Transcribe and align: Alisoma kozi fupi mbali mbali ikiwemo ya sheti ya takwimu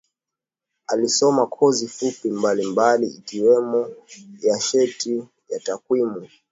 Alisoma 0.87 1.45
kozi 1.47 1.87
fupi 1.87 2.31
mbali 2.31 2.65
mbali 2.65 3.07
ikiwemo 3.07 3.89
ya 4.43 4.59
sheti 4.61 5.27
ya 5.49 5.59
takwimu 5.59 6.27